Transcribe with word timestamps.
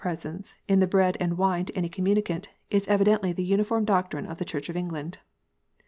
presence 0.01 0.55
in 0.67 0.79
the 0.79 0.87
bread 0.87 1.15
and 1.19 1.37
wine 1.37 1.63
to 1.63 1.77
any 1.77 1.87
communicant, 1.87 2.49
is 2.71 2.87
evidently 2.87 3.31
the 3.31 3.43
uniform 3.45 3.85
doctrine 3.85 4.25
of 4.25 4.39
the 4.39 4.45
Church 4.45 4.67
of 4.67 4.75
England. 4.75 5.19